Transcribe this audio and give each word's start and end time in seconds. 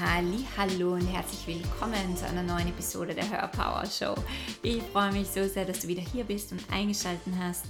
Hallo 0.00 0.92
und 0.92 1.08
herzlich 1.08 1.44
willkommen 1.48 2.16
zu 2.16 2.24
einer 2.24 2.44
neuen 2.44 2.68
Episode 2.68 3.16
der 3.16 3.28
Hörpower 3.28 3.84
Show. 3.84 4.14
Ich 4.62 4.80
freue 4.80 5.10
mich 5.10 5.26
so 5.26 5.44
sehr, 5.48 5.64
dass 5.64 5.80
du 5.80 5.88
wieder 5.88 6.02
hier 6.02 6.22
bist 6.22 6.52
und 6.52 6.62
eingeschaltet 6.70 7.32
hast. 7.36 7.64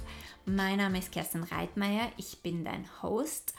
Mein 0.45 0.77
Name 0.77 0.99
ist 0.99 1.11
Kerstin 1.11 1.41
Reitmeier, 1.41 2.11
ich 2.17 2.43
bin 2.43 2.63
dein 2.63 2.85
Host 3.01 3.55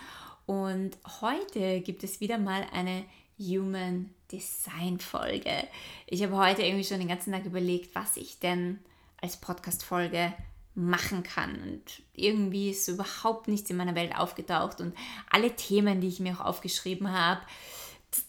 und 0.46 0.92
heute 1.20 1.80
gibt 1.80 2.04
es 2.04 2.20
wieder 2.20 2.38
mal 2.38 2.64
eine 2.72 3.04
Human 3.40 4.10
Design 4.30 5.00
Folge. 5.00 5.66
Ich 6.06 6.22
habe 6.22 6.36
heute 6.36 6.62
irgendwie 6.62 6.84
schon 6.84 7.00
den 7.00 7.08
ganzen 7.08 7.32
Tag 7.32 7.46
überlegt, 7.46 7.92
was 7.96 8.16
ich 8.16 8.38
denn 8.38 8.78
als 9.20 9.36
Podcast 9.36 9.82
Folge 9.82 10.32
machen 10.76 11.24
kann. 11.24 11.60
Und 11.60 12.02
irgendwie 12.14 12.70
ist 12.70 12.86
überhaupt 12.86 13.48
nichts 13.48 13.68
in 13.68 13.76
meiner 13.76 13.96
Welt 13.96 14.16
aufgetaucht 14.16 14.80
und 14.80 14.94
alle 15.28 15.56
Themen, 15.56 16.00
die 16.00 16.06
ich 16.06 16.20
mir 16.20 16.34
auch 16.34 16.44
aufgeschrieben 16.44 17.10
habe, 17.10 17.40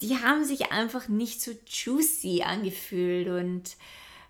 die 0.02 0.18
haben 0.18 0.44
sich 0.44 0.72
einfach 0.72 1.08
nicht 1.08 1.42
so 1.42 1.52
juicy 1.66 2.44
angefühlt 2.44 3.28
und 3.28 3.76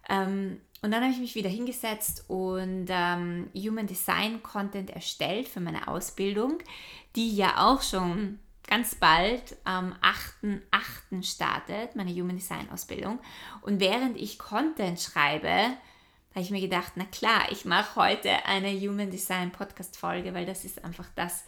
ähm, 0.10 0.60
und 0.84 0.90
dann 0.90 1.04
habe 1.04 1.14
ich 1.14 1.20
mich 1.20 1.36
wieder 1.36 1.50
hingesetzt 1.50 2.26
und 2.27 2.88
ähm, 2.90 3.50
Human 3.54 3.86
Design 3.86 4.41
Content 4.41 4.90
erstellt 4.90 5.48
für 5.48 5.60
meine 5.60 5.88
Ausbildung, 5.88 6.58
die 7.16 7.36
ja 7.36 7.68
auch 7.68 7.84
schon 7.84 8.40
ganz 8.68 8.96
bald 8.96 9.58
am 9.64 9.94
8.8. 10.41 11.24
startet, 11.24 11.96
meine 11.96 12.12
Human 12.12 12.36
Design 12.36 12.68
Ausbildung. 12.72 13.20
Und 13.62 13.80
während 13.80 14.18
ich 14.18 14.40
Content 14.40 14.99
schreibe, 14.99 15.49
habe 15.49 16.41
ich 16.41 16.52
mir 16.52 16.62
gedacht, 16.62 16.94
na 16.96 17.04
klar, 17.05 17.52
ich 17.52 17.66
mache 17.66 17.96
heute 17.98 18.46
eine 18.46 18.72
Human 18.72 19.12
Design 19.12 19.52
Podcast 19.52 19.98
Folge, 19.98 20.34
weil 20.34 20.46
das 20.46 20.66
ist 20.66 20.84
einfach 20.84 21.08
das, 21.16 21.44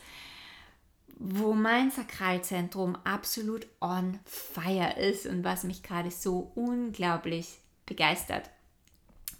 wo 1.25 1.53
mein 1.53 1.89
Sakralzentrum 1.89 2.97
absolut 3.05 3.65
on 3.79 4.19
fire 4.25 4.99
ist 4.99 5.25
und 5.25 5.45
was 5.45 5.63
mich 5.63 5.81
gerade 5.81 6.11
so 6.11 6.51
unglaublich 6.53 7.59
begeistert. 7.85 8.49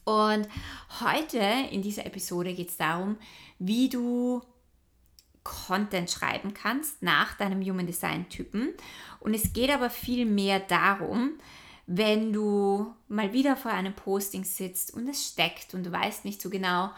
Und 0.06 0.48
heute 1.02 1.44
in 1.72 1.82
dieser 1.82 2.06
Episode 2.06 2.54
geht 2.54 2.70
es 2.70 2.78
darum, 2.78 3.18
wie 3.60 3.90
du 3.90 4.42
Content 5.44 6.10
schreiben 6.10 6.54
kannst 6.54 7.04
nach 7.04 7.34
deinem 7.34 7.62
Human 7.62 7.86
Design 7.86 8.30
Typen. 8.30 8.70
Und 9.20 9.34
es 9.34 9.52
geht 9.52 9.70
aber 9.70 9.90
viel 9.90 10.26
mehr 10.26 10.62
darum, 10.62 11.34
wenn 11.86 12.32
du 12.32 12.94
mal 13.10 13.34
wieder 13.34 13.58
vor 13.58 13.72
einem 13.72 13.94
Posting 13.94 14.46
sitzt 14.46 14.94
und 14.94 15.08
es 15.08 15.28
steckt 15.28 15.74
und 15.74 15.86
du 15.86 15.92
weißt 15.92 16.24
nicht 16.24 16.42
so 16.42 16.50
genau, 16.50 16.92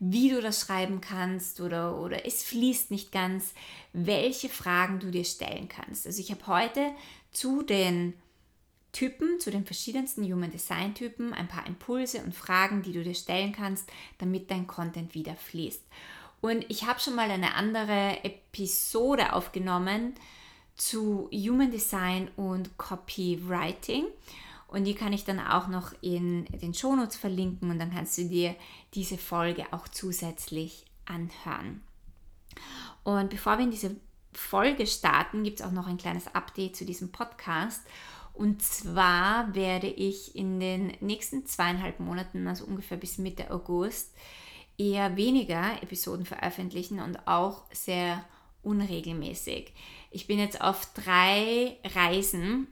wie 0.00 0.30
du 0.30 0.40
das 0.40 0.60
schreiben 0.60 1.00
kannst 1.00 1.60
oder, 1.60 1.98
oder 2.00 2.26
es 2.26 2.42
fließt 2.42 2.90
nicht 2.90 3.12
ganz, 3.12 3.54
welche 3.92 4.48
Fragen 4.48 4.98
du 4.98 5.10
dir 5.10 5.24
stellen 5.24 5.68
kannst. 5.68 6.06
Also 6.06 6.20
ich 6.20 6.32
habe 6.32 6.46
heute 6.48 6.90
zu 7.30 7.62
den 7.62 8.14
Typen, 8.90 9.38
zu 9.38 9.50
den 9.50 9.64
verschiedensten 9.64 10.24
Human 10.24 10.50
Design 10.50 10.94
Typen 10.94 11.32
ein 11.32 11.48
paar 11.48 11.66
Impulse 11.66 12.18
und 12.22 12.34
Fragen, 12.34 12.82
die 12.82 12.92
du 12.92 13.02
dir 13.04 13.14
stellen 13.14 13.52
kannst, 13.52 13.88
damit 14.18 14.50
dein 14.50 14.66
Content 14.66 15.14
wieder 15.14 15.36
fließt. 15.36 15.82
Und 16.40 16.66
ich 16.68 16.84
habe 16.84 16.98
schon 16.98 17.14
mal 17.14 17.30
eine 17.30 17.54
andere 17.54 18.24
Episode 18.24 19.32
aufgenommen 19.32 20.14
zu 20.76 21.28
Human 21.32 21.70
Design 21.70 22.30
und 22.36 22.76
Copywriting. 22.78 24.06
Und 24.68 24.84
die 24.84 24.94
kann 24.94 25.12
ich 25.12 25.24
dann 25.24 25.38
auch 25.38 25.68
noch 25.68 25.92
in 26.00 26.46
den 26.46 26.72
Shownotes 26.72 27.16
verlinken 27.16 27.70
und 27.70 27.78
dann 27.78 27.92
kannst 27.92 28.16
du 28.16 28.24
dir 28.24 28.56
diese 28.94 29.18
Folge 29.18 29.66
auch 29.70 29.86
zusätzlich 29.86 30.86
anhören. 31.04 31.82
Und 33.04 33.30
bevor 33.30 33.58
wir 33.58 33.64
in 33.64 33.70
diese 33.70 33.96
Folge 34.32 34.86
starten, 34.86 35.44
gibt 35.44 35.60
es 35.60 35.66
auch 35.66 35.72
noch 35.72 35.86
ein 35.86 35.98
kleines 35.98 36.34
Update 36.34 36.76
zu 36.76 36.86
diesem 36.86 37.12
Podcast. 37.12 37.82
Und 38.32 38.62
zwar 38.62 39.54
werde 39.54 39.88
ich 39.88 40.34
in 40.34 40.58
den 40.58 40.96
nächsten 41.00 41.44
zweieinhalb 41.44 42.00
Monaten, 42.00 42.46
also 42.46 42.64
ungefähr 42.64 42.96
bis 42.96 43.18
Mitte 43.18 43.50
August, 43.50 44.14
eher 44.78 45.16
weniger 45.16 45.82
Episoden 45.82 46.24
veröffentlichen 46.24 47.00
und 47.00 47.26
auch 47.28 47.64
sehr 47.72 48.24
unregelmäßig. 48.62 49.72
Ich 50.10 50.26
bin 50.26 50.38
jetzt 50.38 50.60
auf 50.60 50.92
drei 50.94 51.76
Reisen 51.94 52.68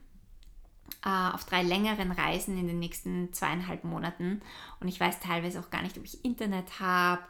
äh, 1.05 1.35
auf 1.35 1.45
drei 1.45 1.63
längeren 1.63 2.13
Reisen 2.13 2.59
in 2.59 2.67
den 2.67 2.79
nächsten 2.79 3.33
zweieinhalb 3.33 3.85
Monaten. 3.85 4.43
Und 4.81 4.89
ich 4.89 5.01
weiß 5.01 5.21
teilweise 5.21 5.61
auch 5.61 5.71
gar 5.71 5.83
nicht, 5.83 5.97
ob 5.97 6.05
ich 6.05 6.25
Internet 6.25 6.81
habe. 6.81 7.23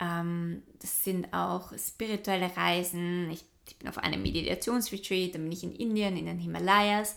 Ähm, 0.00 0.62
das 0.80 1.04
sind 1.04 1.32
auch 1.34 1.72
spirituelle 1.76 2.56
Reisen. 2.56 3.30
Ich, 3.30 3.44
ich 3.66 3.76
bin 3.76 3.88
auf 3.88 3.98
einem 3.98 4.22
Meditationsretreat, 4.22 5.34
dann 5.34 5.42
bin 5.42 5.52
ich 5.52 5.62
in 5.62 5.74
Indien, 5.74 6.16
in 6.16 6.26
den 6.26 6.38
Himalayas. 6.38 7.16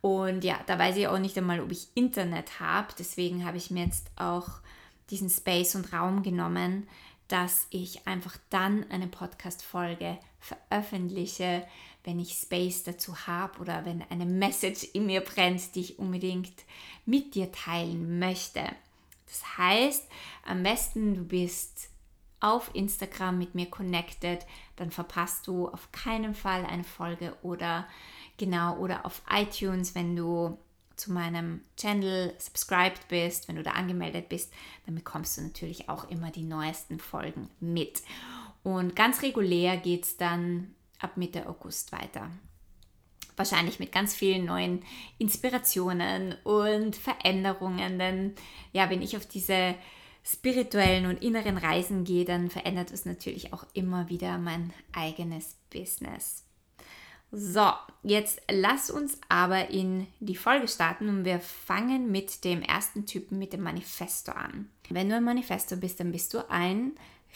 Und 0.00 0.44
ja, 0.44 0.60
da 0.66 0.78
weiß 0.78 0.96
ich 0.96 1.08
auch 1.08 1.18
nicht 1.18 1.36
einmal, 1.38 1.60
ob 1.60 1.72
ich 1.72 1.88
Internet 1.94 2.60
habe. 2.60 2.88
Deswegen 2.98 3.44
habe 3.44 3.56
ich 3.56 3.70
mir 3.70 3.84
jetzt 3.84 4.10
auch 4.16 4.48
diesen 5.10 5.30
Space 5.30 5.74
und 5.74 5.92
Raum 5.92 6.22
genommen, 6.22 6.86
dass 7.28 7.66
ich 7.70 8.06
einfach 8.06 8.36
dann 8.50 8.90
eine 8.90 9.06
Podcast-Folge 9.06 10.18
veröffentliche, 10.40 11.66
wenn 12.04 12.18
ich 12.18 12.32
Space 12.32 12.84
dazu 12.84 13.26
habe 13.26 13.58
oder 13.60 13.84
wenn 13.84 14.02
eine 14.10 14.26
Message 14.26 14.84
in 14.94 15.06
mir 15.06 15.20
brennt, 15.20 15.74
die 15.74 15.80
ich 15.80 15.98
unbedingt 15.98 16.64
mit 17.04 17.34
dir 17.34 17.52
teilen 17.52 18.18
möchte. 18.18 18.64
Das 19.26 19.58
heißt, 19.58 20.08
am 20.46 20.62
besten 20.62 21.14
du 21.14 21.24
bist 21.24 21.90
auf 22.40 22.70
Instagram 22.72 23.36
mit 23.36 23.54
mir 23.54 23.66
connected, 23.66 24.46
dann 24.76 24.90
verpasst 24.90 25.46
du 25.46 25.68
auf 25.68 25.92
keinen 25.92 26.34
Fall 26.34 26.64
eine 26.64 26.84
Folge 26.84 27.36
oder 27.42 27.86
genau 28.38 28.76
oder 28.78 29.04
auf 29.04 29.22
iTunes, 29.28 29.94
wenn 29.94 30.16
du 30.16 30.56
zu 30.98 31.12
meinem 31.12 31.62
Channel 31.76 32.34
subscribed 32.38 33.08
bist, 33.08 33.48
wenn 33.48 33.56
du 33.56 33.62
da 33.62 33.72
angemeldet 33.72 34.28
bist, 34.28 34.52
dann 34.86 34.94
bekommst 34.94 35.38
du 35.38 35.42
natürlich 35.42 35.88
auch 35.88 36.10
immer 36.10 36.30
die 36.30 36.42
neuesten 36.42 36.98
Folgen 36.98 37.48
mit. 37.60 38.02
Und 38.62 38.96
ganz 38.96 39.22
regulär 39.22 39.76
geht 39.76 40.04
es 40.04 40.16
dann 40.16 40.74
ab 40.98 41.16
Mitte 41.16 41.48
August 41.48 41.92
weiter. 41.92 42.30
Wahrscheinlich 43.36 43.78
mit 43.78 43.92
ganz 43.92 44.14
vielen 44.14 44.46
neuen 44.46 44.82
Inspirationen 45.18 46.34
und 46.42 46.96
Veränderungen. 46.96 47.98
Denn 47.98 48.34
ja, 48.72 48.90
wenn 48.90 49.00
ich 49.00 49.16
auf 49.16 49.26
diese 49.26 49.76
spirituellen 50.24 51.06
und 51.06 51.22
inneren 51.22 51.56
Reisen 51.56 52.04
gehe, 52.04 52.24
dann 52.24 52.50
verändert 52.50 52.90
es 52.90 53.04
natürlich 53.04 53.52
auch 53.52 53.64
immer 53.74 54.08
wieder 54.08 54.38
mein 54.38 54.72
eigenes 54.92 55.56
Business. 55.70 56.47
So, 57.30 57.72
jetzt 58.02 58.40
lass 58.50 58.90
uns 58.90 59.18
aber 59.28 59.68
in 59.68 60.06
die 60.18 60.36
Folge 60.36 60.66
starten 60.66 61.08
und 61.08 61.24
wir 61.24 61.40
fangen 61.40 62.10
mit 62.10 62.44
dem 62.44 62.62
ersten 62.62 63.04
Typen, 63.04 63.38
mit 63.38 63.52
dem 63.52 63.62
Manifesto 63.62 64.32
an. 64.32 64.70
Wenn 64.88 65.10
du 65.10 65.16
ein 65.16 65.24
Manifesto 65.24 65.76
bist, 65.76 66.00
dann 66.00 66.10
bist 66.10 66.32
du 66.32 66.48
ein 66.48 66.92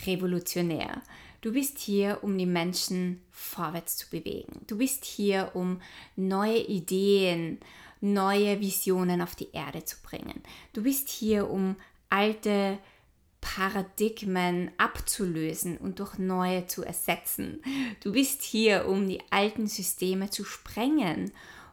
Revolutionär. 0.07 1.03
Du 1.43 1.53
bist 1.53 1.79
hier, 1.79 2.21
um 2.23 2.39
die 2.39 2.47
Menschen 2.47 3.21
vorwärts 3.31 3.97
zu 3.97 4.09
bewegen. 4.09 4.65
Du 4.67 4.79
bist 4.79 5.05
hier, 5.05 5.51
um 5.55 5.83
neue 6.17 6.59
Ideen, 6.59 7.59
neue 8.01 8.61
Visionen 8.61 9.21
auf 9.21 9.35
die 9.35 9.51
Erde 9.53 9.85
zu 9.85 9.97
bringen. 10.03 10.43
Du 10.73 10.85
bist 10.85 11.09
hier, 11.11 11.51
um 11.51 11.77
alte 12.09 12.79
Paradigmen 13.43 14.71
abzulösen 14.79 15.77
und 15.77 15.99
durch 15.99 16.17
neue 16.17 16.67
zu 16.67 16.83
ersetzen. 16.83 17.63
Du 18.03 18.13
bist 18.13 18.43
hier, 18.43 18.89
um 18.89 19.07
die 19.07 19.21
alten 19.31 19.67
Systeme 19.67 20.31
zu 20.31 20.45
sprengen 20.45 21.33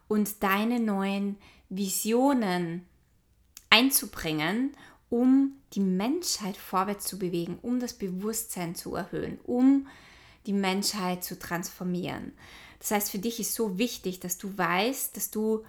und 0.10 0.44
deine 0.44 0.82
neuen 0.82 1.38
Visionen 1.70 2.86
einzubringen 3.70 4.76
um 5.10 5.54
die 5.74 5.80
Menschheit 5.80 6.56
vorwärts 6.56 7.06
zu 7.06 7.20
bewegen, 7.20 7.58
um 7.62 7.80
das 7.80 7.94
Bewusstsein 7.94 8.76
zu 8.76 8.96
erhöhen, 8.96 9.40
um 9.44 9.88
die 10.46 10.54
Menschheit 10.54 11.24
zu 11.24 11.38
transformieren. 11.38 12.34
Das 12.80 12.92
heißt, 12.92 13.12
für 13.12 13.20
dich 13.20 13.40
ist 13.40 13.56
so 13.56 13.78
wichtig, 13.78 14.20
dass 14.20 14.38
du 14.38 14.58
weißt, 14.58 15.18
dass 15.18 15.32
du 15.32 15.64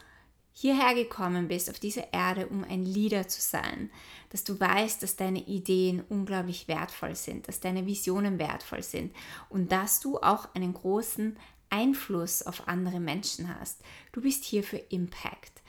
hierher 0.53 0.95
gekommen 0.95 1.49
bist 1.49 1.71
auf 1.71 1.79
diese 1.79 2.05
Erde, 2.13 2.47
um 2.47 2.65
ein 2.65 2.85
Leader 2.85 3.29
zu 3.29 3.41
sein, 3.41 3.91
dass 4.31 4.45
du 4.45 4.59
weißt, 4.59 5.03
dass 5.03 5.17
deine 5.17 5.41
Ideen 5.47 6.03
unglaublich 6.09 6.69
wertvoll 6.69 7.15
sind, 7.15 7.49
dass 7.49 7.61
deine 7.61 7.87
Visionen 7.87 8.39
wertvoll 8.39 8.83
sind 8.83 9.15
und 9.49 9.73
dass 9.73 10.01
du 10.01 10.19
auch 10.19 10.55
einen 10.55 10.75
großen 10.75 11.37
Einfluss 11.71 12.43
auf 12.43 12.69
andere 12.69 13.01
Menschen 13.01 13.55
hast. 13.59 13.81
Du 14.13 14.21
bist 14.21 14.45
hier 14.45 14.63
für 14.63 14.77
Impact. 14.77 15.63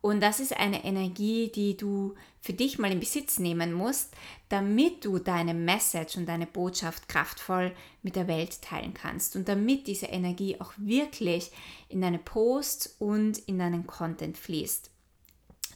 Und 0.00 0.20
das 0.20 0.40
ist 0.40 0.56
eine 0.56 0.84
Energie, 0.84 1.52
die 1.54 1.76
du 1.76 2.14
für 2.42 2.52
dich 2.52 2.78
mal 2.78 2.90
in 2.90 2.98
Besitz 3.00 3.38
nehmen 3.38 3.72
musst, 3.72 4.12
damit 4.48 5.04
du 5.04 5.20
deine 5.20 5.54
Message 5.54 6.16
und 6.16 6.26
deine 6.26 6.46
Botschaft 6.46 7.08
kraftvoll 7.08 7.72
mit 8.02 8.16
der 8.16 8.26
Welt 8.26 8.60
teilen 8.62 8.94
kannst 8.94 9.36
und 9.36 9.48
damit 9.48 9.86
diese 9.86 10.06
Energie 10.06 10.60
auch 10.60 10.72
wirklich 10.76 11.52
in 11.88 12.00
deine 12.00 12.18
Posts 12.18 12.96
und 12.98 13.38
in 13.38 13.60
deinen 13.60 13.86
Content 13.86 14.36
fließt. 14.36 14.90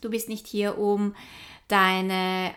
Du 0.01 0.11
bist 0.11 0.29
nicht 0.29 0.49
hier, 0.49 0.77
um 0.77 1.15
deine 1.69 2.53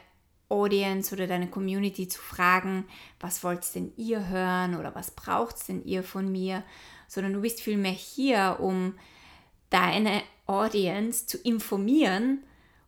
Audience 0.50 1.14
oder 1.14 1.28
deine 1.28 1.48
Community 1.48 2.08
zu 2.08 2.20
fragen, 2.20 2.86
was 3.20 3.44
wollt 3.44 3.64
denn 3.76 3.94
ihr 3.96 4.28
hören 4.28 4.76
oder 4.76 4.96
was 4.96 5.12
braucht 5.12 5.68
denn 5.68 5.86
ihr 5.86 6.04
von 6.04 6.32
mir, 6.32 6.64
sondern 7.08 7.34
du 7.34 7.42
bist 7.42 7.62
vielmehr 7.62 7.92
hier, 7.92 8.58
um 8.60 8.96
deine 9.70 10.24
Audience 10.48 11.28
zu 11.28 11.38
informieren, 11.38 12.44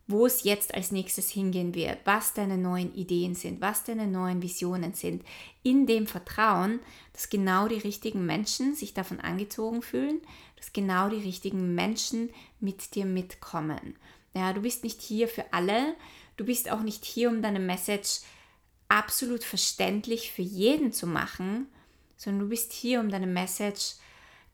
wo 0.06 0.26
es 0.26 0.42
jetzt 0.42 0.74
als 0.74 0.90
nächstes 0.90 1.30
hingehen 1.30 1.74
wird, 1.74 1.98
was 2.04 2.34
deine 2.34 2.58
neuen 2.58 2.94
Ideen 2.94 3.34
sind, 3.34 3.60
was 3.60 3.84
deine 3.84 4.06
neuen 4.06 4.42
Visionen 4.42 4.94
sind, 4.94 5.24
in 5.62 5.86
dem 5.86 6.06
Vertrauen, 6.06 6.80
dass 7.12 7.30
genau 7.30 7.68
die 7.68 7.78
richtigen 7.78 8.26
Menschen 8.26 8.74
sich 8.74 8.94
davon 8.94 9.20
angezogen 9.20 9.82
fühlen, 9.82 10.20
dass 10.56 10.72
genau 10.72 11.08
die 11.08 11.22
richtigen 11.22 11.74
Menschen 11.74 12.30
mit 12.60 12.94
dir 12.94 13.04
mitkommen. 13.04 13.96
Ja, 14.34 14.52
du 14.52 14.62
bist 14.62 14.82
nicht 14.82 15.00
hier 15.02 15.28
für 15.28 15.52
alle, 15.52 15.94
du 16.36 16.44
bist 16.44 16.70
auch 16.70 16.82
nicht 16.82 17.04
hier, 17.04 17.28
um 17.28 17.42
deine 17.42 17.60
Message 17.60 18.20
absolut 18.88 19.44
verständlich 19.44 20.32
für 20.32 20.42
jeden 20.42 20.92
zu 20.92 21.06
machen, 21.06 21.66
sondern 22.16 22.40
du 22.40 22.48
bist 22.48 22.72
hier, 22.72 23.00
um 23.00 23.10
deine 23.10 23.26
Message 23.26 23.94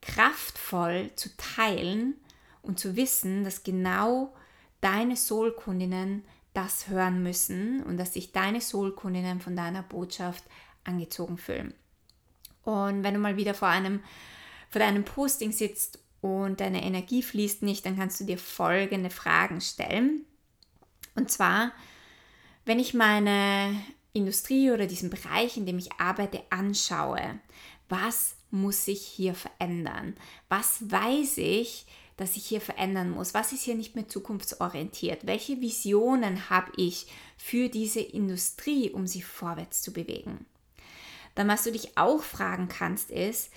kraftvoll 0.00 1.10
zu 1.16 1.28
teilen 1.36 2.14
und 2.62 2.78
zu 2.78 2.96
wissen, 2.96 3.44
dass 3.44 3.62
genau 3.62 4.32
deine 4.80 5.16
Soulkundinnen 5.16 6.24
das 6.54 6.88
hören 6.88 7.22
müssen 7.22 7.82
und 7.84 7.98
dass 7.98 8.14
sich 8.14 8.32
deine 8.32 8.60
Soulkundinnen 8.60 9.40
von 9.40 9.54
deiner 9.54 9.82
Botschaft 9.82 10.44
angezogen 10.84 11.38
fühlen. 11.38 11.74
Und 12.64 13.02
wenn 13.02 13.14
du 13.14 13.20
mal 13.20 13.36
wieder 13.36 13.54
vor 13.54 13.68
einem, 13.68 14.00
vor 14.68 14.80
deinem 14.80 15.04
Posting 15.04 15.52
sitzt 15.52 16.00
und 16.20 16.60
deine 16.60 16.82
Energie 16.82 17.22
fließt 17.22 17.62
nicht, 17.62 17.86
dann 17.86 17.96
kannst 17.96 18.20
du 18.20 18.24
dir 18.24 18.38
folgende 18.38 19.10
Fragen 19.10 19.60
stellen. 19.60 20.24
Und 21.14 21.30
zwar, 21.30 21.72
wenn 22.64 22.78
ich 22.78 22.92
meine 22.92 23.74
Industrie 24.12 24.70
oder 24.70 24.86
diesen 24.86 25.10
Bereich, 25.10 25.56
in 25.56 25.66
dem 25.66 25.78
ich 25.78 25.92
arbeite, 25.92 26.42
anschaue, 26.50 27.38
was 27.88 28.36
muss 28.50 28.84
sich 28.84 29.02
hier 29.02 29.34
verändern? 29.34 30.14
Was 30.48 30.90
weiß 30.90 31.38
ich, 31.38 31.86
dass 32.18 32.36
ich 32.36 32.44
hier 32.44 32.60
verändern 32.60 33.10
muss? 33.10 33.32
Was 33.32 33.52
ist 33.52 33.62
hier 33.62 33.76
nicht 33.76 33.94
mehr 33.94 34.08
zukunftsorientiert? 34.08 35.26
Welche 35.26 35.60
Visionen 35.62 36.50
habe 36.50 36.70
ich 36.76 37.06
für 37.38 37.70
diese 37.70 38.00
Industrie, 38.00 38.90
um 38.90 39.06
sie 39.06 39.22
vorwärts 39.22 39.80
zu 39.80 39.92
bewegen? 39.92 40.44
Dann, 41.34 41.48
was 41.48 41.62
du 41.62 41.72
dich 41.72 41.96
auch 41.96 42.22
fragen 42.22 42.68
kannst, 42.68 43.10
ist, 43.10 43.50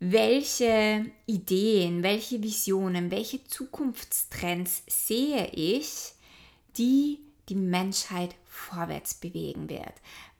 welche 0.00 1.06
Ideen, 1.26 2.02
welche 2.02 2.42
Visionen, 2.42 3.10
welche 3.10 3.44
Zukunftstrends 3.44 4.84
sehe 4.86 5.50
ich, 5.52 6.12
die 6.76 7.18
die 7.48 7.56
Menschheit 7.56 8.34
vorwärts 8.46 9.14
bewegen 9.14 9.68
wird? 9.68 9.92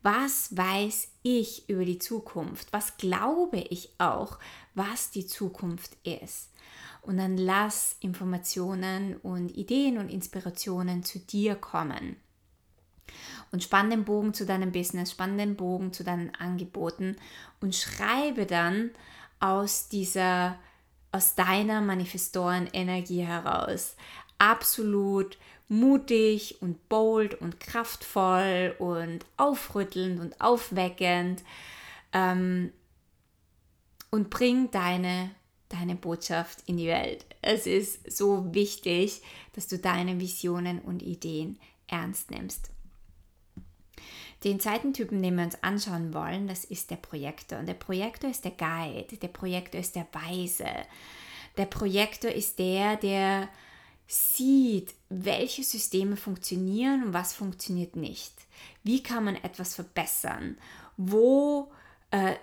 Was 0.02 0.56
weiß 0.56 1.08
ich 1.22 1.69
über 1.69 1.84
die 1.84 1.98
Zukunft? 1.98 2.72
Was 2.72 2.96
glaube 2.96 3.58
ich 3.58 3.90
auch, 3.98 4.38
was 4.75 5.10
die 5.10 5.26
Zukunft 5.26 5.96
ist? 6.04 6.50
Und 7.03 7.17
dann 7.19 7.37
lass 7.37 7.97
Informationen 8.00 9.17
und 9.19 9.56
Ideen 9.56 9.99
und 9.99 10.09
Inspirationen 10.09 11.03
zu 11.05 11.19
dir 11.19 11.55
kommen. 11.55 12.17
Und 13.50 13.62
spann 13.62 13.89
den 13.89 14.05
Bogen 14.05 14.35
zu 14.35 14.45
deinem 14.45 14.73
Business, 14.73 15.12
spann 15.12 15.39
den 15.39 15.56
Bogen 15.56 15.93
zu 15.93 16.05
deinen 16.05 16.35
Angeboten 16.35 17.17
und 17.61 17.75
schreibe 17.75 18.45
dann 18.45 18.91
aus 19.41 19.89
dieser, 19.89 20.59
aus 21.12 21.35
deiner 21.35 21.81
Manifestoren-Energie 21.81 23.23
heraus 23.23 23.97
absolut 24.39 25.37
mutig 25.69 26.62
und 26.62 26.89
bold 26.89 27.35
und 27.41 27.61
kraftvoll 27.61 28.75
und 28.79 29.27
aufrüttelnd 29.37 30.21
und 30.21 30.41
aufweckend 30.41 31.43
ähm, 32.12 32.73
und 34.11 34.31
bring 34.31 34.71
deine, 34.71 35.31
deine 35.69 35.94
Botschaft 35.94 36.62
in 36.67 36.76
die 36.76 36.88
Welt. 36.88 37.26
Es 37.43 37.67
ist 37.67 38.11
so 38.11 38.55
wichtig, 38.55 39.23
dass 39.55 39.67
du 39.69 39.79
deine 39.79 40.19
Visionen 40.19 40.81
und 40.81 41.03
Ideen 41.03 41.59
ernst 41.87 42.31
nimmst. 42.31 42.70
Den 44.44 44.61
zweiten 44.61 44.94
Typen, 44.94 45.20
den 45.23 45.37
wir 45.37 45.44
uns 45.44 45.62
anschauen 45.62 46.15
wollen, 46.15 46.47
das 46.47 46.65
ist 46.65 46.91
der 46.91 46.97
Projektor. 46.97 47.59
Und 47.59 47.67
der 47.67 47.75
Projektor 47.75 48.31
ist 48.31 48.44
der 48.44 48.53
Guide, 48.53 49.17
der 49.17 49.29
Projektor 49.29 49.81
ist 49.81 49.97
der 49.97 50.06
Weise. 50.12 50.69
Der 51.56 51.67
Projektor 51.67 52.31
ist 52.31 52.59
der, 52.59 52.97
der 52.97 53.49
sieht, 54.06 54.94
welche 55.09 55.64
Systeme 55.64 56.17
funktionieren 56.17 57.05
und 57.05 57.12
was 57.14 57.35
funktioniert 57.35 57.97
nicht. 57.97 58.32
Wie 58.85 59.03
kann 59.03 59.25
man 59.25 59.37
etwas 59.37 59.75
verbessern? 59.75 60.56
Wo 60.97 61.71
äh, 62.11 62.35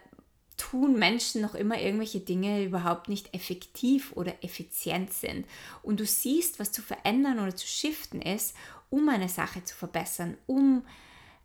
tun 0.69 0.97
Menschen 0.97 1.41
noch 1.41 1.56
immer 1.56 1.79
irgendwelche 1.79 2.19
Dinge 2.19 2.63
überhaupt 2.63 3.09
nicht 3.09 3.33
effektiv 3.33 4.12
oder 4.13 4.44
effizient 4.44 5.13
sind? 5.13 5.45
Und 5.83 6.00
du 6.00 6.06
siehst, 6.06 6.59
was 6.59 6.71
zu 6.71 6.81
verändern 6.81 7.39
oder 7.39 7.56
zu 7.56 7.67
shiften 7.67 8.21
ist, 8.21 8.56
um 8.89 9.09
eine 9.09 9.29
Sache 9.29 9.63
zu 9.63 9.75
verbessern, 9.75 10.38
um 10.47 10.83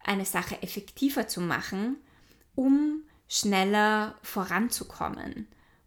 eine 0.05 0.25
Sache 0.25 0.62
effektiver 0.62 1.28
zu 1.28 1.40
machen, 1.40 1.96
um 2.55 3.02
schneller 3.28 4.17
voranzukommen, 4.22 5.46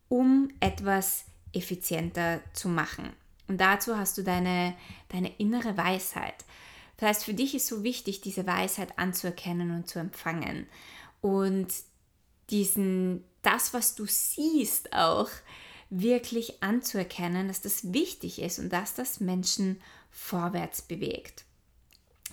um 0.10 0.50
etwas 0.60 1.26
effizienter 1.54 2.42
zu 2.54 2.70
machen. 2.70 3.10
Und 3.48 3.60
dazu 3.60 3.98
hast 3.98 4.18
du 4.18 4.24
deine, 4.24 4.76
deine 5.10 5.36
innere 5.38 5.76
Weisheit. 5.76 6.46
Das 6.98 7.10
heißt, 7.10 7.26
für 7.26 7.34
dich 7.34 7.56
ist 7.56 7.68
so 7.68 7.84
wichtig, 7.84 8.22
diese 8.22 8.46
Weisheit 8.46 8.98
anzuerkennen 8.98 9.72
und 9.72 9.88
zu 9.88 10.00
empfangen. 10.00 10.68
Und 11.22 11.68
diesen, 12.50 13.24
das, 13.42 13.74
was 13.74 13.96
du 13.96 14.06
siehst, 14.06 14.94
auch 14.94 15.30
wirklich 15.90 16.64
anzuerkennen, 16.64 17.48
dass 17.48 17.62
das 17.62 17.94
wichtig 17.94 18.42
ist 18.42 18.60
und 18.60 18.72
dass 18.72 18.96
das 18.96 19.20
Menschen 19.20 19.80
vorwärts 20.10 20.82
bewegt. 20.82 21.46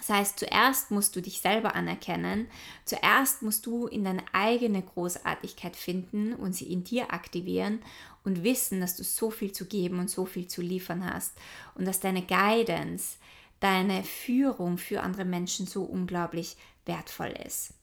Das 0.01 0.09
heißt, 0.09 0.39
zuerst 0.39 0.91
musst 0.91 1.15
du 1.15 1.21
dich 1.21 1.41
selber 1.41 1.75
anerkennen, 1.75 2.49
zuerst 2.87 3.43
musst 3.43 3.67
du 3.67 3.87
in 3.87 4.03
deine 4.03 4.23
eigene 4.33 4.81
Großartigkeit 4.81 5.77
finden 5.77 6.33
und 6.33 6.55
sie 6.55 6.73
in 6.73 6.85
dir 6.85 7.13
aktivieren 7.13 7.81
und 8.25 8.43
wissen, 8.43 8.81
dass 8.81 8.97
du 8.97 9.05
so 9.05 9.31
viel 9.31 9.53
zu 9.53 9.67
geben 9.67 9.99
und 9.99 10.09
so 10.09 10.25
viel 10.25 10.49
zu 10.49 10.63
liefern 10.63 11.05
hast 11.05 11.35
und 11.75 11.85
dass 11.85 12.01
deine 12.01 12.23
Guidance, 12.23 13.19
deine 13.61 14.03
Führung 14.03 14.79
für 14.79 15.03
andere 15.03 15.27
Menschen 15.27 15.67
so 15.67 15.83
unglaublich 15.83 16.57
wertvoll 16.87 17.35
ist. 17.47 17.75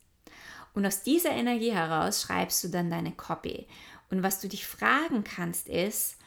Und 0.78 0.86
aus 0.86 1.02
dieser 1.02 1.32
Energie 1.32 1.72
heraus 1.72 2.22
schreibst 2.22 2.64
du 2.64 2.68
dann 2.68 2.92
deine 2.92 3.12
Copy. 3.12 3.66
Und 4.12 4.22
was 4.22 4.40
du 4.40 4.48
dich 4.48 4.68
fragen 4.68 5.24
kannst 5.24 5.68
ist, 5.68 6.18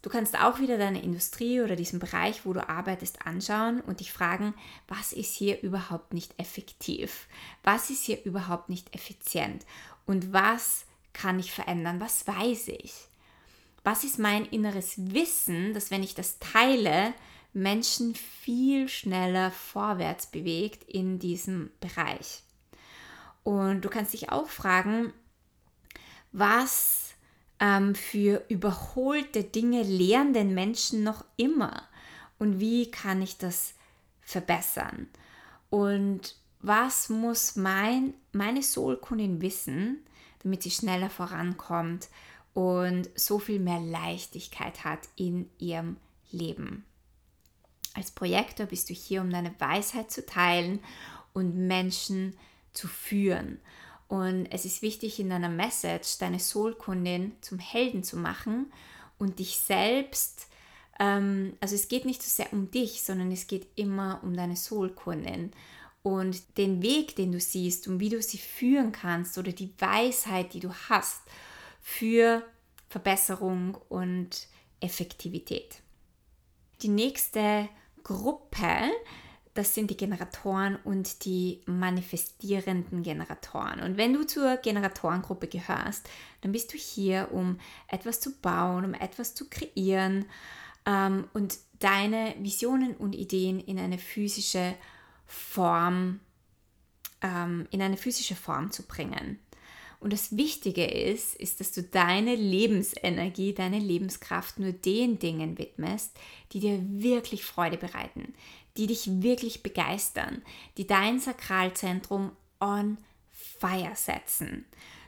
du 0.00 0.08
kannst 0.08 0.40
auch 0.40 0.58
wieder 0.58 0.78
deine 0.78 1.02
Industrie 1.02 1.60
oder 1.60 1.76
diesen 1.76 1.98
Bereich, 1.98 2.46
wo 2.46 2.54
du 2.54 2.66
arbeitest, 2.66 3.26
anschauen 3.26 3.82
und 3.82 4.00
dich 4.00 4.10
fragen, 4.10 4.54
was 4.88 5.12
ist 5.12 5.34
hier 5.34 5.60
überhaupt 5.60 6.14
nicht 6.14 6.32
effektiv? 6.38 7.28
Was 7.62 7.90
ist 7.90 8.04
hier 8.04 8.24
überhaupt 8.24 8.70
nicht 8.70 8.94
effizient? 8.94 9.66
Und 10.06 10.32
was 10.32 10.86
kann 11.12 11.38
ich 11.38 11.52
verändern? 11.52 12.00
Was 12.00 12.26
weiß 12.26 12.68
ich? 12.68 12.92
was 13.84 14.02
ist 14.02 14.18
mein 14.18 14.46
inneres 14.46 14.94
Wissen, 14.96 15.74
dass 15.74 15.90
wenn 15.90 16.02
ich 16.02 16.14
das 16.14 16.38
teile, 16.38 17.12
Menschen 17.52 18.14
viel 18.14 18.88
schneller 18.88 19.50
vorwärts 19.50 20.26
bewegt 20.26 20.88
in 20.88 21.18
diesem 21.18 21.70
Bereich. 21.80 22.43
Und 23.44 23.82
du 23.82 23.90
kannst 23.90 24.14
dich 24.14 24.30
auch 24.30 24.48
fragen, 24.48 25.12
was 26.32 27.14
ähm, 27.60 27.94
für 27.94 28.42
überholte 28.48 29.44
Dinge 29.44 29.82
lernen 29.82 30.34
denn 30.34 30.54
Menschen 30.54 31.04
noch 31.04 31.24
immer 31.36 31.84
und 32.38 32.58
wie 32.58 32.90
kann 32.90 33.22
ich 33.22 33.38
das 33.38 33.74
verbessern? 34.22 35.08
Und 35.70 36.36
was 36.60 37.10
muss 37.10 37.56
mein, 37.56 38.14
meine 38.32 38.62
Soulkundin 38.62 39.40
wissen, 39.40 40.04
damit 40.42 40.62
sie 40.62 40.70
schneller 40.70 41.10
vorankommt 41.10 42.08
und 42.54 43.08
so 43.14 43.38
viel 43.38 43.60
mehr 43.60 43.80
Leichtigkeit 43.80 44.84
hat 44.84 45.00
in 45.16 45.50
ihrem 45.58 45.96
Leben. 46.30 46.84
Als 47.94 48.10
Projektor 48.10 48.66
bist 48.66 48.90
du 48.90 48.94
hier, 48.94 49.20
um 49.20 49.30
deine 49.30 49.54
Weisheit 49.60 50.10
zu 50.10 50.24
teilen 50.26 50.80
und 51.32 51.54
Menschen 51.54 52.32
zu 52.32 52.38
führen. 52.88 53.60
Und 54.08 54.46
es 54.50 54.64
ist 54.64 54.82
wichtig, 54.82 55.18
in 55.18 55.30
deiner 55.30 55.48
Message 55.48 56.18
deine 56.18 56.38
Soulkundin 56.38 57.32
zum 57.40 57.58
Helden 57.58 58.04
zu 58.04 58.16
machen 58.16 58.72
und 59.18 59.38
dich 59.38 59.58
selbst, 59.58 60.48
ähm, 61.00 61.56
also 61.60 61.74
es 61.74 61.88
geht 61.88 62.04
nicht 62.04 62.22
so 62.22 62.28
sehr 62.28 62.52
um 62.52 62.70
dich, 62.70 63.02
sondern 63.02 63.32
es 63.32 63.46
geht 63.46 63.66
immer 63.76 64.20
um 64.22 64.36
deine 64.36 64.56
Soulkundin 64.56 65.52
und 66.02 66.58
den 66.58 66.82
Weg, 66.82 67.16
den 67.16 67.32
du 67.32 67.40
siehst 67.40 67.88
und 67.88 67.98
wie 67.98 68.10
du 68.10 68.20
sie 68.20 68.38
führen 68.38 68.92
kannst 68.92 69.38
oder 69.38 69.52
die 69.52 69.72
Weisheit, 69.78 70.52
die 70.52 70.60
du 70.60 70.72
hast 70.88 71.22
für 71.80 72.44
Verbesserung 72.90 73.78
und 73.88 74.48
Effektivität. 74.80 75.80
Die 76.82 76.88
nächste 76.88 77.68
Gruppe 78.02 78.90
das 79.54 79.72
sind 79.72 79.88
die 79.90 79.96
Generatoren 79.96 80.76
und 80.82 81.24
die 81.24 81.62
manifestierenden 81.66 83.04
Generatoren. 83.04 83.80
Und 83.80 83.96
wenn 83.96 84.12
du 84.12 84.26
zur 84.26 84.56
Generatorengruppe 84.56 85.46
gehörst, 85.46 86.08
dann 86.40 86.50
bist 86.50 86.72
du 86.72 86.76
hier, 86.76 87.28
um 87.30 87.58
etwas 87.86 88.20
zu 88.20 88.36
bauen, 88.40 88.84
um 88.84 88.94
etwas 88.94 89.34
zu 89.34 89.48
kreieren 89.48 90.26
ähm, 90.86 91.28
und 91.32 91.58
deine 91.78 92.34
Visionen 92.40 92.96
und 92.96 93.14
Ideen 93.14 93.60
in 93.60 93.78
eine 93.78 93.98
physische 93.98 94.74
Form, 95.24 96.20
ähm, 97.22 97.68
in 97.70 97.80
eine 97.80 97.96
physische 97.96 98.34
Form 98.34 98.72
zu 98.72 98.82
bringen. 98.82 99.38
Und 100.04 100.12
das 100.12 100.36
Wichtige 100.36 100.84
ist, 100.84 101.34
ist, 101.36 101.60
dass 101.60 101.72
du 101.72 101.82
deine 101.82 102.34
Lebensenergie, 102.34 103.54
deine 103.54 103.78
Lebenskraft 103.78 104.58
nur 104.58 104.72
den 104.72 105.18
Dingen 105.18 105.56
widmest, 105.56 106.14
die 106.52 106.60
dir 106.60 106.78
wirklich 106.86 107.42
Freude 107.42 107.78
bereiten, 107.78 108.34
die 108.76 108.86
dich 108.86 109.22
wirklich 109.22 109.62
begeistern, 109.62 110.42
die 110.76 110.86
dein 110.86 111.20
Sakralzentrum 111.20 112.32
on 112.60 112.98
fire 113.32 113.92
setzen. 113.94 114.66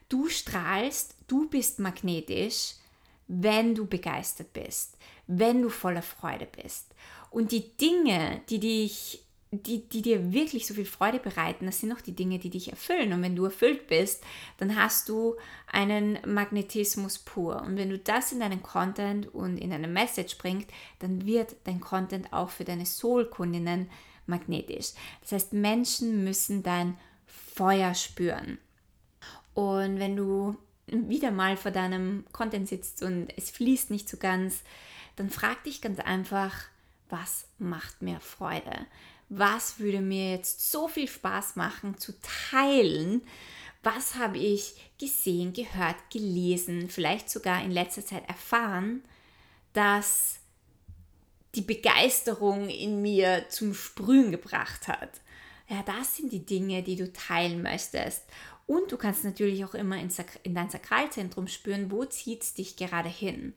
Du 0.09 0.31
strahlst, 0.31 1.15
du 1.27 1.47
bist 1.51 1.79
magnetisch, 1.79 2.77
wenn 3.29 3.75
du 3.75 3.85
begeistert 3.85 4.55
bist, 4.55 4.97
wenn 5.27 5.61
du 5.61 5.69
voller 5.69 6.01
Freude 6.01 6.49
bist. 6.63 6.95
Und 7.31 7.53
die 7.53 7.77
Dinge, 7.77 8.41
die 8.49 8.61
dich 8.61 9.26
die, 9.65 9.89
die 9.89 10.03
dir 10.03 10.33
wirklich 10.33 10.67
so 10.67 10.75
viel 10.75 10.85
Freude 10.85 11.19
bereiten, 11.19 11.67
das 11.67 11.81
sind 11.81 11.93
auch 11.93 12.01
die 12.01 12.15
Dinge, 12.15 12.39
die 12.39 12.51
dich 12.51 12.71
erfüllen. 12.71 13.13
Und 13.13 13.23
wenn 13.23 13.37
du 13.37 13.45
erfüllt 13.45 13.87
bist, 13.87 14.23
dann 14.59 14.77
hast 14.77 15.09
du 15.09 15.37
einen 15.71 16.19
Magnetismus 16.27 17.19
pur. 17.19 17.63
Und 17.63 17.77
wenn 17.77 17.91
du 17.91 17.99
das 17.99 18.33
in 18.33 18.41
deinen 18.41 18.63
Content 18.63 19.33
und 19.35 19.59
in 19.59 19.71
deine 19.71 19.89
Message 19.89 20.39
bringst, 20.39 20.69
dann 20.99 21.27
wird 21.27 21.57
dein 21.65 21.81
Content 21.81 22.33
auch 22.33 22.51
für 22.51 22.65
deine 22.65 22.87
Soul-Kundinnen 22.87 23.89
magnetisch. 24.27 24.93
Das 25.23 25.33
heißt, 25.33 25.53
Menschen 25.53 26.25
müssen 26.25 26.63
dein 26.63 26.97
Feuer 27.27 27.95
spüren. 27.95 28.59
Und 29.55 29.99
wenn 29.99 30.17
du 30.17 30.57
wieder 30.87 31.31
mal 31.31 31.57
vor 31.57 31.71
deinem 31.71 32.25
Content 32.33 32.69
sitzt 32.69 33.03
und 33.03 33.29
es 33.37 33.51
fließt 33.51 33.91
nicht 33.91 34.09
so 34.09 34.17
ganz, 34.17 34.63
dann 35.17 35.31
frag 35.31 35.65
dich 35.65 35.81
ganz 35.81 35.99
einfach, 35.99 36.53
was 37.09 37.47
macht 37.59 38.03
mir 38.03 38.21
Freude? 38.21 38.87
Was 39.29 39.79
würde 39.79 40.01
mir 40.01 40.33
jetzt 40.33 40.71
so 40.71 40.89
viel 40.89 41.09
Spaß 41.09 41.57
machen 41.57 41.99
zu 41.99 42.13
teilen, 42.51 43.23
was 43.83 44.17
habe 44.17 44.39
ich 44.39 44.75
gesehen, 44.99 45.53
gehört, 45.53 45.97
gelesen, 46.11 46.89
vielleicht 46.89 47.31
sogar 47.31 47.63
in 47.63 47.71
letzter 47.71 48.05
Zeit 48.05 48.29
erfahren, 48.29 49.05
dass 49.73 50.39
die 51.55 51.63
Begeisterung 51.63 52.69
in 52.69 53.01
mir 53.01 53.47
zum 53.49 53.75
Sprühen 53.75 54.31
gebracht 54.31 54.89
hat. 54.89 55.21
Ja, 55.69 55.83
das 55.83 56.17
sind 56.17 56.33
die 56.33 56.45
Dinge, 56.45 56.83
die 56.83 56.97
du 56.97 57.13
teilen 57.13 57.63
möchtest. 57.63 58.25
Und 58.67 58.91
du 58.91 58.97
kannst 58.97 59.25
natürlich 59.25 59.65
auch 59.65 59.75
immer 59.75 59.97
in, 59.97 60.11
in 60.43 60.55
dein 60.55 60.71
Sakralzentrum 60.71 61.47
spüren, 61.49 61.91
wo 61.91 62.05
zieht 62.05 62.43
es 62.43 62.55
dich 62.55 62.77
gerade 62.77 63.09
hin? 63.09 63.55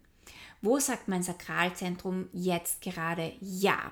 Wo 0.62 0.80
sagt 0.80 1.08
mein 1.08 1.24
Sakralzentrum 1.24 2.30
jetzt 2.34 2.82
gerade 2.82 3.34
Ja? 3.42 3.92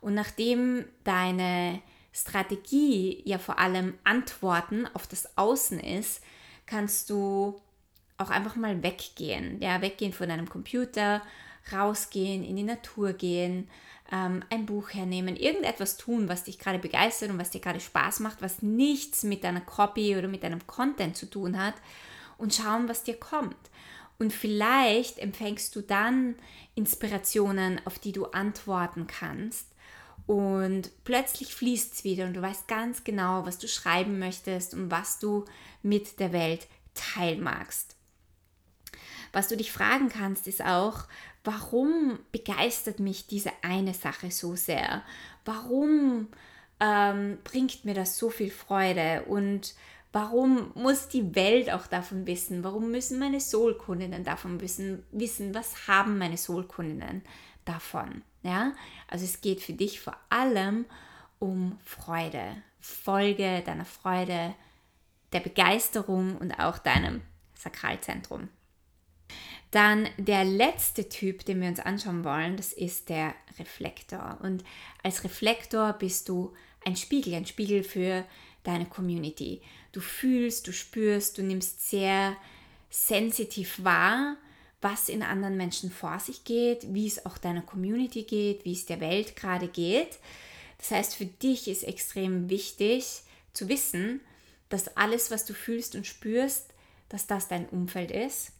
Und 0.00 0.14
nachdem 0.14 0.84
deine 1.04 1.80
Strategie 2.12 3.22
ja 3.24 3.38
vor 3.38 3.58
allem 3.58 3.94
Antworten 4.04 4.86
auf 4.94 5.06
das 5.06 5.36
Außen 5.36 5.80
ist, 5.80 6.22
kannst 6.64 7.10
du 7.10 7.60
auch 8.18 8.30
einfach 8.30 8.56
mal 8.56 8.82
weggehen. 8.82 9.60
Ja, 9.60 9.82
weggehen 9.82 10.12
von 10.12 10.28
deinem 10.28 10.48
Computer, 10.48 11.22
rausgehen, 11.72 12.44
in 12.44 12.56
die 12.56 12.62
Natur 12.62 13.12
gehen, 13.12 13.68
ähm, 14.10 14.42
ein 14.50 14.66
Buch 14.66 14.90
hernehmen, 14.90 15.36
irgendetwas 15.36 15.96
tun, 15.96 16.28
was 16.28 16.44
dich 16.44 16.58
gerade 16.58 16.78
begeistert 16.78 17.30
und 17.30 17.38
was 17.38 17.50
dir 17.50 17.60
gerade 17.60 17.80
Spaß 17.80 18.20
macht, 18.20 18.40
was 18.40 18.62
nichts 18.62 19.22
mit 19.24 19.44
deiner 19.44 19.60
Copy 19.60 20.16
oder 20.16 20.28
mit 20.28 20.42
deinem 20.42 20.66
Content 20.66 21.16
zu 21.16 21.26
tun 21.26 21.60
hat 21.62 21.74
und 22.38 22.54
schauen, 22.54 22.88
was 22.88 23.02
dir 23.02 23.18
kommt. 23.18 23.56
Und 24.18 24.32
vielleicht 24.32 25.18
empfängst 25.18 25.76
du 25.76 25.82
dann 25.82 26.36
Inspirationen, 26.74 27.80
auf 27.84 27.98
die 27.98 28.12
du 28.12 28.26
antworten 28.26 29.06
kannst 29.06 29.75
und 30.26 30.90
plötzlich 31.04 31.54
fließt 31.54 31.94
es 31.94 32.04
wieder 32.04 32.26
und 32.26 32.34
du 32.34 32.42
weißt 32.42 32.66
ganz 32.66 33.04
genau, 33.04 33.46
was 33.46 33.58
du 33.58 33.68
schreiben 33.68 34.18
möchtest 34.18 34.74
und 34.74 34.90
was 34.90 35.18
du 35.18 35.44
mit 35.82 36.18
der 36.18 36.32
Welt 36.32 36.66
teilen 36.94 37.42
magst. 37.42 37.96
Was 39.32 39.48
du 39.48 39.56
dich 39.56 39.70
fragen 39.70 40.08
kannst, 40.08 40.48
ist 40.48 40.64
auch, 40.64 41.04
warum 41.44 42.18
begeistert 42.32 42.98
mich 42.98 43.26
diese 43.26 43.52
eine 43.62 43.94
Sache 43.94 44.30
so 44.30 44.56
sehr? 44.56 45.02
Warum 45.44 46.28
ähm, 46.80 47.38
bringt 47.44 47.84
mir 47.84 47.94
das 47.94 48.18
so 48.18 48.30
viel 48.30 48.50
Freude? 48.50 49.24
Und 49.28 49.74
warum 50.12 50.72
muss 50.74 51.08
die 51.08 51.36
Welt 51.36 51.70
auch 51.70 51.86
davon 51.86 52.26
wissen? 52.26 52.64
Warum 52.64 52.90
müssen 52.90 53.18
meine 53.18 53.40
Soulkundinnen 53.40 54.24
davon 54.24 54.60
wissen? 54.60 55.04
wissen? 55.12 55.54
Was 55.54 55.86
haben 55.86 56.18
meine 56.18 56.36
Soulkundinnen 56.36 57.22
davon? 57.66 58.22
Ja? 58.42 58.72
Also 59.08 59.24
es 59.24 59.42
geht 59.42 59.60
für 59.60 59.74
dich 59.74 60.00
vor 60.00 60.16
allem 60.30 60.86
um 61.38 61.78
Freude. 61.84 62.62
Folge 62.80 63.62
deiner 63.66 63.84
Freude, 63.84 64.54
der 65.32 65.40
Begeisterung 65.40 66.36
und 66.36 66.52
auch 66.58 66.78
deinem 66.78 67.20
Sakralzentrum. 67.54 68.48
Dann 69.70 70.08
der 70.16 70.44
letzte 70.44 71.08
Typ, 71.08 71.44
den 71.44 71.60
wir 71.60 71.68
uns 71.68 71.80
anschauen 71.80 72.24
wollen, 72.24 72.56
das 72.56 72.72
ist 72.72 73.08
der 73.08 73.34
Reflektor. 73.58 74.38
Und 74.42 74.64
als 75.02 75.24
Reflektor 75.24 75.92
bist 75.94 76.28
du 76.28 76.54
ein 76.84 76.96
Spiegel, 76.96 77.34
ein 77.34 77.46
Spiegel 77.46 77.82
für 77.82 78.24
deine 78.62 78.86
Community. 78.86 79.60
Du 79.92 80.00
fühlst, 80.00 80.66
du 80.66 80.72
spürst, 80.72 81.38
du 81.38 81.42
nimmst 81.42 81.88
sehr 81.88 82.36
sensitiv 82.90 83.82
wahr, 83.82 84.36
was 84.80 85.08
in 85.08 85.22
anderen 85.22 85.56
Menschen 85.56 85.90
vor 85.90 86.18
sich 86.18 86.44
geht, 86.44 86.92
wie 86.94 87.06
es 87.06 87.24
auch 87.26 87.38
deiner 87.38 87.62
Community 87.62 88.22
geht, 88.22 88.64
wie 88.64 88.72
es 88.72 88.86
der 88.86 89.00
Welt 89.00 89.36
gerade 89.36 89.68
geht. 89.68 90.18
Das 90.78 90.90
heißt, 90.90 91.14
für 91.14 91.26
dich 91.26 91.68
ist 91.68 91.84
extrem 91.84 92.50
wichtig 92.50 93.22
zu 93.52 93.68
wissen, 93.68 94.20
dass 94.68 94.96
alles, 94.96 95.30
was 95.30 95.44
du 95.44 95.54
fühlst 95.54 95.94
und 95.94 96.06
spürst, 96.06 96.68
dass 97.08 97.26
das 97.26 97.48
dein 97.48 97.68
Umfeld 97.68 98.10
ist 98.10 98.52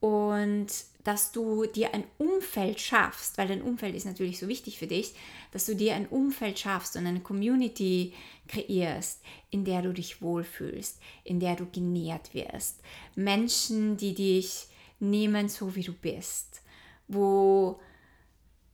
und 0.00 0.66
dass 1.04 1.32
du 1.32 1.66
dir 1.66 1.92
ein 1.92 2.04
Umfeld 2.16 2.80
schaffst, 2.80 3.36
weil 3.36 3.48
dein 3.48 3.62
Umfeld 3.62 3.94
ist 3.94 4.06
natürlich 4.06 4.40
so 4.40 4.48
wichtig 4.48 4.78
für 4.78 4.86
dich, 4.86 5.14
dass 5.52 5.66
du 5.66 5.76
dir 5.76 5.94
ein 5.94 6.08
Umfeld 6.08 6.58
schaffst 6.58 6.96
und 6.96 7.06
eine 7.06 7.20
Community 7.20 8.14
kreierst, 8.48 9.20
in 9.50 9.64
der 9.64 9.82
du 9.82 9.92
dich 9.92 10.22
wohlfühlst, 10.22 10.98
in 11.22 11.40
der 11.40 11.56
du 11.56 11.66
genährt 11.70 12.32
wirst. 12.32 12.80
Menschen, 13.14 13.98
die 13.98 14.14
dich 14.14 14.66
nehmen, 15.10 15.48
so 15.48 15.74
wie 15.74 15.82
du 15.82 15.92
bist, 15.92 16.62
wo 17.08 17.80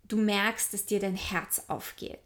du 0.08 0.16
merkst, 0.16 0.72
dass 0.72 0.86
dir 0.86 1.00
dein 1.00 1.16
Herz 1.16 1.64
aufgeht. 1.68 2.20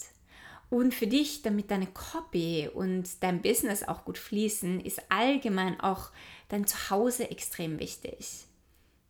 Und 0.70 0.94
für 0.94 1.06
dich, 1.06 1.42
damit 1.42 1.70
deine 1.70 1.86
Copy 1.86 2.68
und 2.72 3.22
dein 3.22 3.42
Business 3.42 3.82
auch 3.82 4.04
gut 4.04 4.18
fließen, 4.18 4.80
ist 4.80 5.02
allgemein 5.08 5.78
auch 5.80 6.10
dein 6.48 6.66
Zuhause 6.66 7.30
extrem 7.30 7.78
wichtig. 7.78 8.46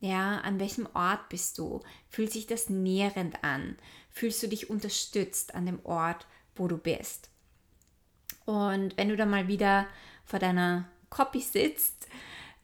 Ja, 0.00 0.38
an 0.40 0.60
welchem 0.60 0.86
Ort 0.92 1.30
bist 1.30 1.56
du? 1.56 1.80
Fühlt 2.10 2.30
sich 2.30 2.46
das 2.46 2.68
nährend 2.68 3.42
an? 3.42 3.76
Fühlst 4.10 4.42
du 4.42 4.48
dich 4.48 4.68
unterstützt 4.68 5.54
an 5.54 5.64
dem 5.64 5.84
Ort, 5.86 6.26
wo 6.54 6.68
du 6.68 6.76
bist? 6.76 7.30
Und 8.44 8.96
wenn 8.98 9.08
du 9.08 9.16
dann 9.16 9.30
mal 9.30 9.48
wieder 9.48 9.86
vor 10.24 10.38
deiner 10.38 10.86
Copy 11.08 11.40
sitzt, 11.40 12.08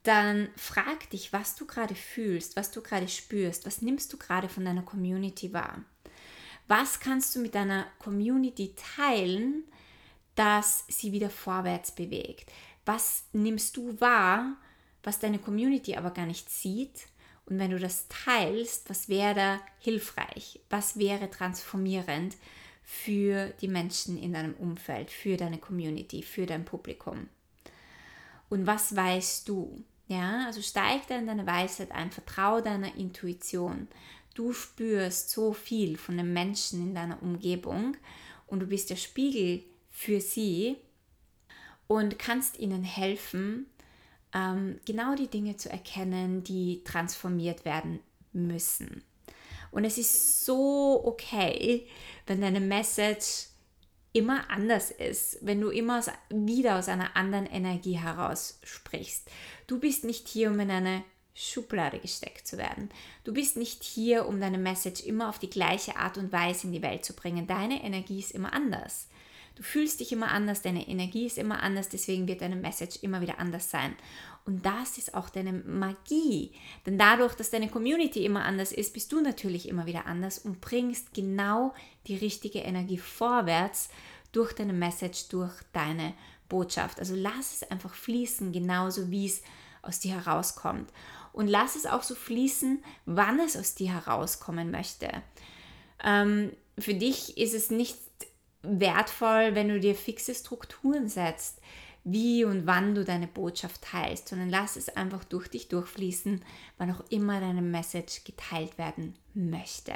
dann 0.03 0.49
frag 0.57 1.11
dich, 1.11 1.33
was 1.33 1.57
du 1.57 1.67
gerade 1.67 1.95
fühlst, 1.95 2.57
was 2.57 2.71
du 2.71 2.81
gerade 2.81 3.09
spürst, 3.09 3.67
was 3.67 3.83
nimmst 3.83 4.13
du 4.13 4.17
gerade 4.17 4.49
von 4.49 4.65
deiner 4.65 4.83
Community 4.83 5.53
wahr? 5.53 5.85
Was 6.69 7.01
kannst 7.01 7.35
du 7.35 7.41
mit 7.41 7.55
deiner 7.55 7.87
Community 7.99 8.75
teilen, 8.97 9.65
dass 10.37 10.85
sie 10.89 11.13
wieder 11.13 11.29
vorwärts 11.29 11.93
bewegt? 11.93 12.51
Was 12.87 13.25
nimmst 13.33 13.77
du 13.77 14.01
wahr, 14.01 14.57
was 15.03 15.19
deine 15.19 15.39
Community 15.39 15.97
aber 15.97 16.13
gar 16.13 16.27
nicht 16.27 16.49
sieht? 16.49 17.09
Und 17.47 17.59
wenn 17.59 17.73
du 17.73 17.79
das 17.79 18.07
teilst, 18.09 18.89
was 18.89 19.09
wäre 19.09 19.35
da 19.35 19.61
hilfreich? 19.81 20.61
Was 20.71 20.99
wäre 20.99 21.31
transformierend 21.31 22.37
für 22.85 23.49
die 23.61 23.69
Menschen 23.69 24.17
in 24.17 24.33
deinem 24.33 24.55
Umfeld, 24.55 25.11
für 25.11 25.37
deine 25.37 25.59
Community, 25.59 26.23
für 26.23 26.47
dein 26.47 26.65
Publikum? 26.65 27.29
Und 28.49 28.67
was 28.67 28.95
weißt 28.95 29.49
du? 29.49 29.85
Ja, 30.11 30.47
also 30.47 30.61
steig 30.61 31.07
da 31.07 31.17
in 31.17 31.29
deine 31.29 31.47
Weisheit 31.47 31.93
ein, 31.93 32.11
vertraue 32.11 32.63
deiner 32.63 32.97
Intuition. 32.97 33.87
Du 34.35 34.53
spürst 34.53 35.31
so 35.31 35.53
viel 35.53 35.97
von 35.97 36.17
den 36.17 36.33
Menschen 36.33 36.83
in 36.83 36.97
deiner 36.97 37.23
Umgebung 37.23 37.97
und 38.49 38.59
du 38.59 38.67
bist 38.67 38.91
der 38.91 38.97
Spiegel 38.97 39.63
für 39.89 40.21
sie 40.21 40.79
und 41.87 42.19
kannst 42.19 42.59
ihnen 42.59 42.83
helfen, 42.83 43.67
ähm, 44.35 44.81
genau 44.85 45.15
die 45.15 45.29
Dinge 45.29 45.57
zu 45.57 45.71
erkennen, 45.71 46.43
die 46.43 46.83
transformiert 46.83 47.65
werden 47.65 48.01
müssen. 48.33 49.05
Und 49.71 49.85
es 49.85 49.97
ist 49.97 50.45
so 50.45 51.03
okay, 51.05 51.87
wenn 52.27 52.41
deine 52.41 52.59
Message 52.59 53.50
immer 54.13 54.51
anders 54.51 54.91
ist, 54.91 55.39
wenn 55.41 55.61
du 55.61 55.69
immer 55.69 55.99
aus, 55.99 56.07
wieder 56.31 56.79
aus 56.79 56.89
einer 56.89 57.17
anderen 57.17 57.47
Energie 57.47 57.99
heraus 57.99 58.59
sprichst. 58.65 59.31
Du 59.67 59.79
bist 59.79 60.05
nicht 60.05 60.29
hier, 60.29 60.51
um 60.51 60.59
in 60.61 60.71
eine 60.71 61.05
Schublade 61.35 61.99
gesteckt 61.99 62.47
zu 62.47 62.59
werden. 62.59 62.91
Du 63.25 63.33
bist 63.33 63.57
nicht 63.57 63.85
hier, 63.85 64.27
um 64.27 64.41
deine 64.41 64.59
Message 64.59 65.03
immer 65.05 65.29
auf 65.29 65.39
die 65.39 65.51
gleiche 65.51 65.97
Art 65.97 66.19
und 66.19 66.33
Weise 66.33 66.67
in 66.67 66.73
die 66.73 66.83
Welt 66.83 67.05
zu 67.05 67.15
bringen. 67.15 67.47
Deine 67.47 67.83
Energie 67.83 68.19
ist 68.19 68.33
immer 68.33 68.53
anders. 68.53 69.09
Du 69.61 69.67
fühlst 69.67 70.01
dich 70.01 70.11
immer 70.11 70.31
anders, 70.31 70.63
deine 70.63 70.89
Energie 70.89 71.27
ist 71.27 71.37
immer 71.37 71.63
anders, 71.63 71.91
deswegen 71.91 72.27
wird 72.27 72.41
deine 72.41 72.57
Message 72.57 73.01
immer 73.03 73.21
wieder 73.21 73.39
anders 73.39 73.71
sein. 73.71 73.95
Und 74.47 74.65
das 74.65 74.97
ist 74.97 75.13
auch 75.13 75.29
deine 75.29 75.53
Magie. 75.53 76.53
Denn 76.87 76.97
dadurch, 76.97 77.35
dass 77.35 77.51
deine 77.51 77.69
Community 77.69 78.25
immer 78.25 78.47
anders 78.47 78.73
ist, 78.73 78.95
bist 78.95 79.13
du 79.13 79.21
natürlich 79.21 79.69
immer 79.69 79.85
wieder 79.85 80.07
anders 80.07 80.39
und 80.39 80.63
bringst 80.63 81.13
genau 81.13 81.75
die 82.07 82.17
richtige 82.17 82.61
Energie 82.61 82.97
vorwärts 82.97 83.91
durch 84.33 84.55
deine 84.55 84.73
Message, 84.73 85.29
durch 85.29 85.53
deine 85.75 86.15
Botschaft. 86.49 86.99
Also 86.99 87.15
lass 87.15 87.53
es 87.53 87.71
einfach 87.71 87.93
fließen, 87.93 88.53
genauso 88.53 89.11
wie 89.11 89.27
es 89.27 89.43
aus 89.83 90.01
dir 90.01 90.25
herauskommt. 90.25 90.91
Und 91.35 91.49
lass 91.49 91.77
es 91.77 91.85
auch 91.85 92.03
so 92.03 92.15
fließen, 92.15 92.83
wann 93.05 93.39
es 93.41 93.59
aus 93.59 93.75
dir 93.75 93.93
herauskommen 93.93 94.71
möchte. 94.71 95.11
Ähm, 96.03 96.51
für 96.79 96.95
dich 96.95 97.37
ist 97.37 97.53
es 97.53 97.69
nicht 97.71 97.99
wertvoll, 98.63 99.55
wenn 99.55 99.69
du 99.69 99.81
dir 99.81 99.95
fixe 99.95 100.35
Strukturen 100.35 101.09
setzt, 101.09 101.61
wie 102.05 102.45
und 102.45 102.67
wann 102.67 102.95
du 102.95 103.05
deine 103.05 103.27
Botschaft 103.27 103.83
teilst, 103.83 104.29
sondern 104.29 104.49
lass 104.49 104.77
es 104.77 104.89
einfach 104.89 105.25
durch 105.25 105.49
dich 105.49 105.69
durchfließen, 105.69 106.43
wann 106.79 106.95
auch 106.95 107.05
immer 107.11 107.41
deine 107.41 107.63
Message 107.63 108.25
geteilt 108.25 108.79
werden 108.79 109.15
möchte. 109.35 109.93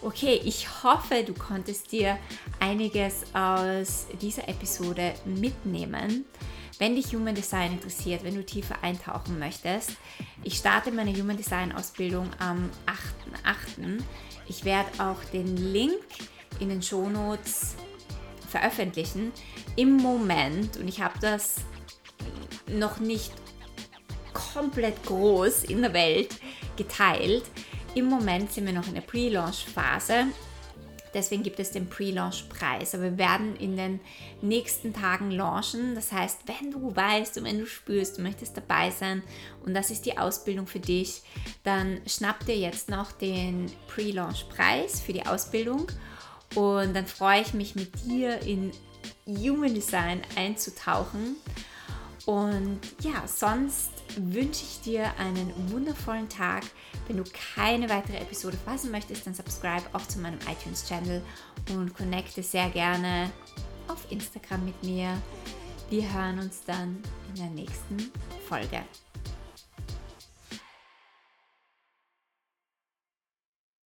Okay, 0.00 0.40
ich 0.44 0.84
hoffe, 0.84 1.24
du 1.24 1.34
konntest 1.34 1.90
dir 1.90 2.18
einiges 2.60 3.24
aus 3.34 4.06
dieser 4.20 4.48
Episode 4.48 5.14
mitnehmen. 5.24 6.24
Wenn 6.78 6.94
dich 6.94 7.12
Human 7.12 7.34
Design 7.34 7.72
interessiert, 7.72 8.22
wenn 8.22 8.36
du 8.36 8.46
tiefer 8.46 8.76
eintauchen 8.82 9.40
möchtest, 9.40 9.92
ich 10.44 10.56
starte 10.56 10.92
meine 10.92 11.12
Human 11.12 11.36
Design 11.36 11.72
Ausbildung 11.72 12.30
am 12.38 12.70
8.8. 12.86 14.00
Ich 14.46 14.64
werde 14.64 14.88
auch 15.02 15.22
den 15.32 15.56
Link 15.56 15.98
in 16.60 16.68
den 16.68 16.82
Shownotes 16.82 17.74
veröffentlichen. 18.48 19.32
Im 19.76 19.96
Moment, 19.96 20.76
und 20.76 20.88
ich 20.88 21.00
habe 21.00 21.18
das 21.20 21.56
noch 22.66 22.98
nicht 22.98 23.32
komplett 24.32 25.04
groß 25.04 25.64
in 25.64 25.82
der 25.82 25.92
Welt 25.92 26.36
geteilt, 26.76 27.44
im 27.94 28.06
Moment 28.06 28.52
sind 28.52 28.66
wir 28.66 28.72
noch 28.72 28.86
in 28.86 28.94
der 28.94 29.00
Pre-Launch-Phase. 29.00 30.26
Deswegen 31.14 31.42
gibt 31.42 31.58
es 31.58 31.70
den 31.70 31.88
Pre-Launch-Preis. 31.88 32.94
Aber 32.94 33.04
wir 33.04 33.18
werden 33.18 33.56
in 33.56 33.76
den 33.76 34.00
nächsten 34.42 34.92
Tagen 34.92 35.30
launchen. 35.30 35.94
Das 35.94 36.12
heißt, 36.12 36.42
wenn 36.46 36.70
du 36.70 36.94
weißt 36.94 37.38
und 37.38 37.44
wenn 37.44 37.58
du 37.58 37.66
spürst, 37.66 38.18
du 38.18 38.22
möchtest 38.22 38.56
dabei 38.56 38.90
sein 38.90 39.22
und 39.64 39.74
das 39.74 39.90
ist 39.90 40.06
die 40.06 40.18
Ausbildung 40.18 40.66
für 40.66 40.80
dich, 40.80 41.22
dann 41.64 42.00
schnapp 42.06 42.44
dir 42.44 42.56
jetzt 42.56 42.90
noch 42.90 43.10
den 43.12 43.66
Pre-Launch-Preis 43.88 45.00
für 45.00 45.12
die 45.12 45.26
Ausbildung 45.26 45.86
und 46.54 46.94
dann 46.94 47.06
freue 47.06 47.42
ich 47.42 47.54
mich 47.54 47.74
mit 47.74 48.04
dir 48.06 48.40
in 48.42 48.72
Human 49.26 49.74
Design 49.74 50.22
einzutauchen. 50.36 51.36
Und 52.26 52.80
ja, 53.00 53.26
sonst 53.26 53.90
wünsche 54.16 54.64
ich 54.64 54.80
dir 54.82 55.14
einen 55.18 55.50
wundervollen 55.70 56.28
Tag. 56.28 56.62
Wenn 57.06 57.16
du 57.16 57.24
keine 57.54 57.88
weitere 57.88 58.18
Episode 58.18 58.56
verpassen 58.58 58.90
möchtest, 58.90 59.26
dann 59.26 59.34
subscribe 59.34 59.84
auch 59.94 60.06
zu 60.06 60.18
meinem 60.18 60.38
iTunes-Channel 60.40 61.22
und 61.70 61.94
connecte 61.94 62.42
sehr 62.42 62.68
gerne 62.68 63.30
auf 63.88 64.10
Instagram 64.10 64.66
mit 64.66 64.82
mir. 64.82 65.16
Wir 65.88 66.12
hören 66.12 66.38
uns 66.38 66.62
dann 66.66 67.02
in 67.30 67.34
der 67.36 67.50
nächsten 67.50 68.12
Folge. 68.46 68.82